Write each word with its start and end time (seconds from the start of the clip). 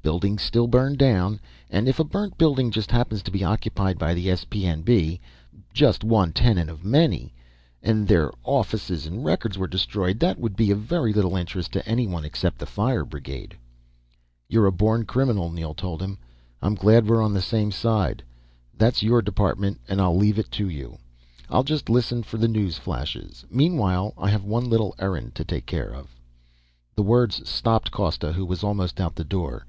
Buildings 0.00 0.42
still 0.42 0.66
burn 0.66 0.96
down. 0.96 1.40
And 1.70 1.88
if 1.88 1.98
a 2.00 2.04
burnt 2.04 2.36
building 2.36 2.72
just 2.72 2.90
happened 2.90 3.24
to 3.24 3.30
be 3.30 3.44
occupied 3.44 3.98
by 3.98 4.14
the 4.14 4.30
S.P.N.B. 4.32 5.20
just 5.72 6.02
one 6.02 6.32
tenant 6.32 6.68
of 6.70 6.84
many 6.84 7.32
and 7.82 8.06
their 8.06 8.32
offices 8.42 9.06
and 9.06 9.24
records 9.24 9.58
were 9.58 9.68
destroyed; 9.68 10.18
that 10.20 10.40
would 10.40 10.56
be 10.56 10.72
of 10.72 10.80
very 10.80 11.12
little 11.12 11.36
interest 11.36 11.70
to 11.72 11.86
anyone 11.88 12.24
except 12.24 12.58
the 12.58 12.66
fire 12.66 13.04
brigade." 13.04 13.56
"You're 14.48 14.66
a 14.66 14.72
born 14.72 15.04
criminal," 15.04 15.50
Neel 15.50 15.74
told 15.74 16.00
him. 16.02 16.18
"I'm 16.60 16.74
glad 16.74 17.08
we're 17.08 17.22
on 17.22 17.34
the 17.34 17.42
same 17.42 17.70
side. 17.70 18.24
That's 18.76 19.04
your 19.04 19.22
department 19.22 19.80
and 19.88 20.00
I 20.00 20.08
leave 20.08 20.38
it 20.38 20.50
to 20.52 20.68
you. 20.68 20.98
I'll 21.48 21.64
just 21.64 21.88
listen 21.88 22.22
for 22.24 22.38
the 22.38 22.48
news 22.48 22.76
flashes. 22.76 23.44
Meanwhile 23.50 24.14
I 24.18 24.30
have 24.30 24.44
one 24.44 24.68
little 24.68 24.94
errand 24.98 25.36
to 25.36 25.44
take 25.44 25.66
care 25.66 25.92
of." 25.94 26.14
The 26.96 27.02
words 27.02 27.48
stopped 27.48 27.92
Costa, 27.92 28.32
who 28.32 28.44
was 28.44 28.64
almost 28.64 29.00
out 29.00 29.14
the 29.14 29.24
door. 29.24 29.64